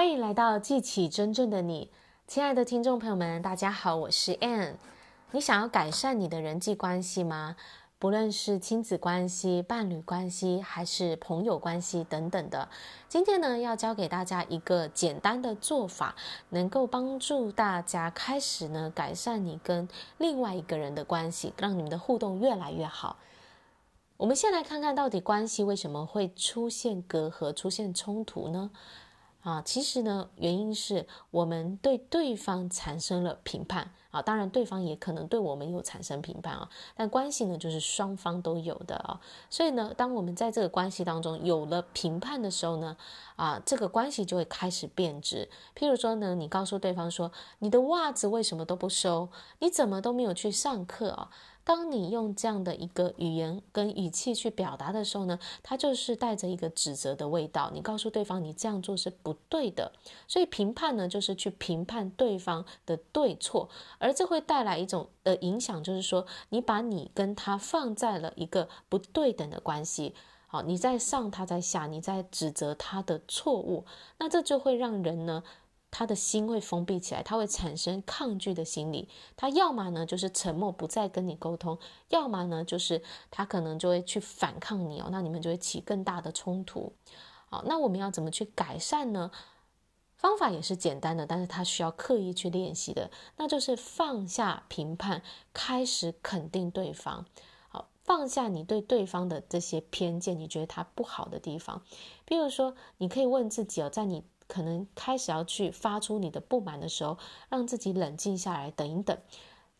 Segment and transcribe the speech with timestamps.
[0.00, 1.90] 欢迎来到记起真正的你，
[2.26, 4.76] 亲爱的听众朋友们，大家好，我是 Ann。
[5.32, 7.54] 你想要改善你的人际关系吗？
[7.98, 12.70] 不论是亲子关系、伴侣关系，还是朋友关系等等的，
[13.10, 16.16] 今天呢，要教给大家一个简单的做法，
[16.48, 19.86] 能够帮助大家开始呢改善你跟
[20.16, 23.18] 另外一个人的关系，让你们的互动越来越好。
[24.16, 28.70] 我们先来看看到底关系为什么会出现隔阂、出现冲突呢？
[29.42, 42.96] 啊，其实呢，原因是我们对对方产生了评判啊，当然对方也可能对我们有产生评判啊，但关系呢，就是双方都有的啊，所以呢，当我们在这个关系当中有了评判的时候呢，
[43.36, 45.48] 啊，这个关系就会开始变质。
[45.74, 49.30] 譬如说呢，你告诉对方说，你的袜子为什么都不收？
[49.60, 51.30] 你怎么都没有去上课啊？
[51.70, 57.70] 当你用这样的一个语言跟语气去表达的时候呢，它就是带着一个指责的味道。
[57.72, 59.92] 你告诉对方你这样做是不对的，
[60.26, 70.16] 所以评判呢，就是去评判对方的对错，而这会带来一种的影响，就是说你把你跟他放在了一个不对等的关系。
[70.48, 73.84] 好，你在上，他在下，你在指责他的错误，
[74.18, 75.44] 那这就会让人呢。
[75.90, 79.08] 他的心会封闭起来，他会产生抗拒的心理。
[79.36, 81.76] 他要么呢就是沉默，不再跟你沟通；
[82.08, 85.08] 要么呢就是他可能就会去反抗你哦。
[85.10, 86.92] 那你们就会起更大的冲突。
[87.48, 89.30] 好，那我们要怎么去改善呢？
[90.16, 97.26] 方法也是简单的，但是他需要刻意去练习的，那就是放下评判，开始肯定对方。
[97.68, 101.82] 好，放下你对对方的这些偏见，你觉得他不好的地方。
[102.24, 104.22] 比如说，你可以问自己哦，在你。
[104.50, 107.16] 可能开始要去发出你的不满的时候，
[107.48, 109.16] 让自己冷静下来，等一等，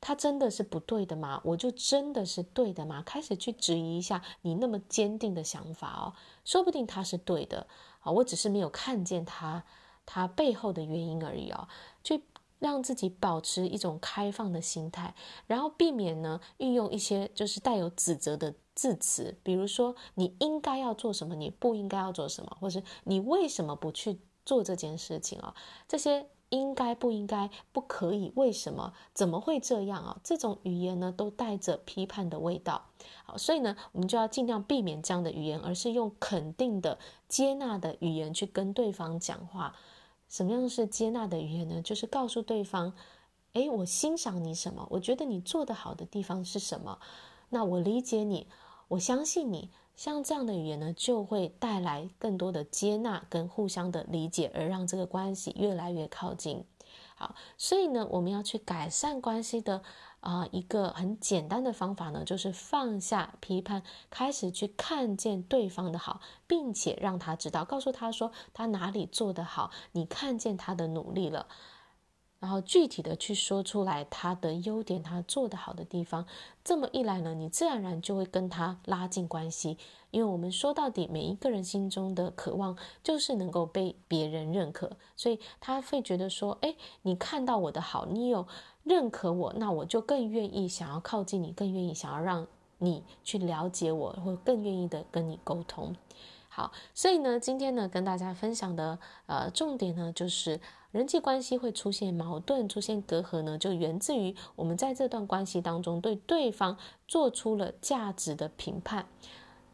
[0.00, 1.40] 他真的是不对的吗？
[1.44, 3.02] 我就真的是对的吗？
[3.04, 7.66] 开始去质疑一下你那么坚定的想法哦，说不定他是对的
[8.00, 9.64] 啊，我只是没有看见他
[10.06, 11.68] 他背后的原因而已哦。
[12.02, 12.22] 去
[12.58, 15.14] 让自己保持一种开放的心态，
[15.46, 24.20] 然后避免呢运用一些就是带有指责的字词，比如说你应该要做什么，你不应该要做什么，或是你为什么不去。
[24.44, 25.54] 做这件事情啊，
[25.86, 30.20] 这些应该不应该、不可以、为什么、怎么会这样啊？
[30.24, 32.86] 这种语言呢，都带着批判的味道。
[33.24, 36.98] 好，所以呢，我们就要尽量避免这样的语言，而是用肯定的、
[37.28, 39.76] 接纳的语言去跟对方讲话。
[40.28, 41.82] 什么样是接纳的语言呢？
[41.82, 42.94] 就是告诉对方：
[43.52, 44.86] 诶，我欣赏你什么？
[44.90, 46.98] 我觉得你做得好的地方是什么？
[47.50, 48.48] 那我理解你，
[48.88, 49.70] 我相信你。
[50.00, 56.64] 像这样的语言呢，就会带来更多的接纳跟互相的理解，而让这个关系越来越靠近。
[57.16, 59.82] 好，所以呢，我们要去改善关系的
[60.20, 71.46] 啊、一个很简单的方法呢，就是放下批判，开始去看见对方的好，并且让他知道，告诉他说他哪里做得好，你看见他的努力了。
[72.40, 76.26] 然后具体的去说出来他的优点，他做得好的地方。
[76.64, 79.76] 这么一来呢，你自然而然就会跟他拉近关系。
[80.10, 88.48] 因为我们说到底，每一个人心中的渴望就是能够被别人认可，所以他会觉得说：“哎，你看到我的好，你有
[88.82, 92.46] 认可我，那我就更愿意想要靠近你，更愿意想要让
[92.78, 95.94] 你去了解我，或更愿意的跟你沟通。”
[96.52, 100.60] 好，所以呢，今天呢，跟大家分享的呃重点呢，就是
[100.92, 109.06] 人际关系会出现矛盾、出现隔阂呢，就源自于我们在这段关系当中对对方做出了价值的评判。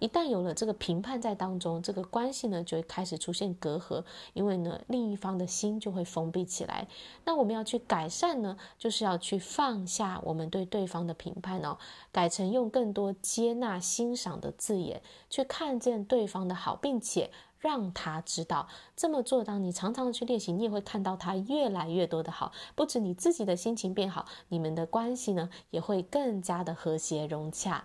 [0.00, 4.04] 一旦有了这个评判在当中，这个关系呢就会开始出现隔阂，
[4.34, 6.88] 因为呢另一方的心就会封闭起来。
[7.24, 11.78] 那我们要去改善呢，就是要去放下我们对对方的评判哦，
[12.10, 17.30] 改成用更多接纳、欣赏的字眼去看见对方的好，并且
[17.64, 19.42] 让他知道这么做。
[19.42, 27.84] 当你常常去练习，你也会看到他越来越多的好，不止你自己的心情变好，你们的关系呢也会更加的和谐融洽。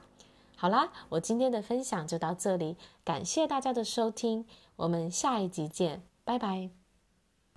[0.57, 2.75] 好啦，我今天的分享就到这里，
[3.06, 4.45] 感谢大家的收听，
[4.75, 6.78] 我们下一集见，拜拜。